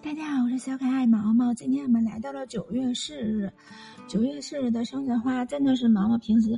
[0.00, 1.52] 大家好，我是小可爱毛毛。
[1.52, 3.52] 今天我们来到了九月四日，
[4.06, 6.56] 九月四日的生辰花真的是毛毛平时，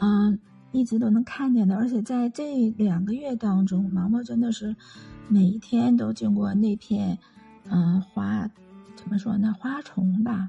[0.00, 0.38] 嗯，
[0.70, 1.76] 一直都能看见的。
[1.76, 4.74] 而且在这两个月当中，毛毛真的是
[5.28, 7.18] 每一天都经过那片，
[7.68, 8.48] 嗯，花，
[8.94, 9.52] 怎么说呢？
[9.58, 10.48] 花丛吧。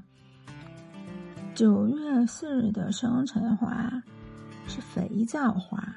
[1.56, 3.90] 九月四日的生辰花
[4.68, 5.92] 是肥皂花，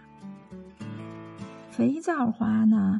[1.69, 2.99] 肥皂花呢？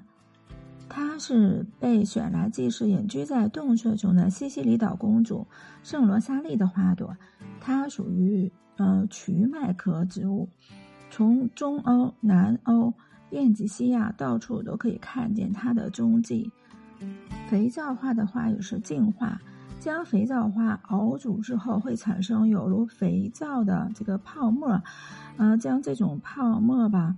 [0.93, 5.47] 她是被选来祭祀隐居在洞穴中的西西里岛公主
[5.83, 7.15] 圣罗莎莉的花朵，
[7.61, 10.49] 它属于呃曲麦科植物，
[11.09, 12.93] 从中欧、南欧
[13.29, 16.51] 遍及西亚，到处都可以看见它的踪迹。
[17.47, 19.39] 肥皂花的花语是净化，
[19.79, 24.83] 将肥皂花熬煮之后会产生有如肥皂的这个泡沫，
[25.37, 27.15] 呃，将这种泡沫吧，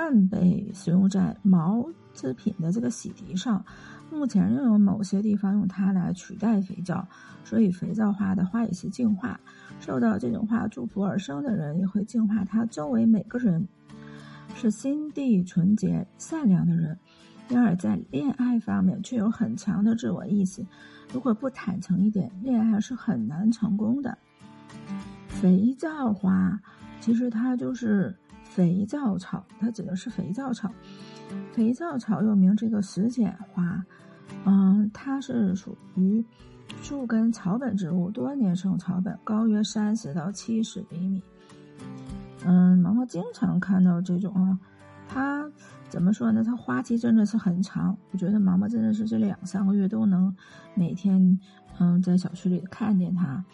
[0.00, 3.62] 经广泛被使用在毛制品的这个洗涤上，
[4.10, 7.06] 目前仍有某些地方用它来取代肥皂，
[7.44, 9.38] 所以肥皂花的花也是净化，
[9.78, 13.68] 受到这种花祝福而生的人也会净化他周围每个人，
[14.54, 16.98] 是心地纯洁善良的人。
[17.48, 20.64] 然而在恋爱方面却有很强的自我意识，
[21.12, 24.16] 如果不坦诚一点，恋爱是很难成功的。
[25.26, 26.60] 肥皂花
[27.00, 28.16] 其实它就是。
[28.50, 30.70] 肥皂草，它指的是肥皂草。
[31.52, 33.82] 肥皂草又名这个石剪花，
[34.44, 36.22] 嗯，它是属于
[36.82, 41.22] 树根草本植物，多年生草本，高约三十到七十厘米。
[42.44, 44.58] 嗯，毛毛经常看到这种啊，
[45.08, 45.48] 它
[45.88, 46.42] 怎么说呢？
[46.42, 50.34] 它花期真的是很长，我觉得毛毛真的是这两三个月都能
[50.74, 51.38] 每天
[51.78, 53.44] 嗯在小区里看见它。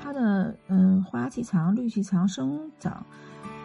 [0.00, 3.04] 它的嗯花期长，绿期长，生长。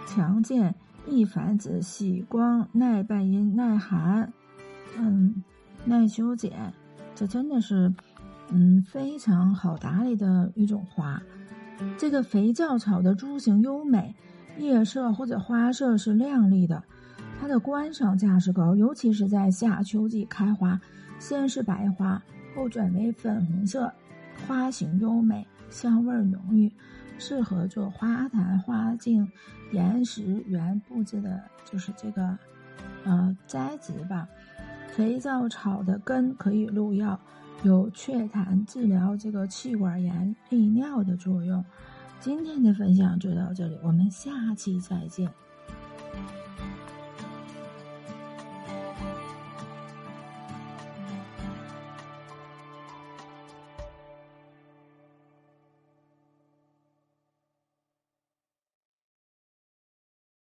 [0.09, 0.73] 强健、
[1.05, 4.33] 易繁殖、喜光、耐半阴、耐寒，
[4.97, 5.43] 嗯，
[5.85, 6.73] 耐修剪，
[7.13, 7.93] 这真的是，
[8.49, 11.21] 嗯，非常好打理的一种花。
[11.95, 14.15] 这个肥皂草的株形优美，
[14.57, 16.83] 叶色或者花色是亮丽的，
[17.39, 20.81] 它的观赏价值高，尤其是在夏秋季开花，
[21.19, 22.19] 先是白花，
[22.55, 23.93] 后转为粉红色，
[24.47, 26.71] 花型优美，香味浓郁。
[27.19, 29.29] 适合做花坛、花镜、
[29.71, 32.37] 岩石园布置的，就是这个，
[33.03, 34.27] 呃，栽植吧。
[34.87, 37.19] 肥皂草的根可以入药，
[37.63, 41.63] 有祛痰、治疗这个气管炎、利尿的作用。
[42.19, 45.29] 今天的分享就到这里，我们下期再见。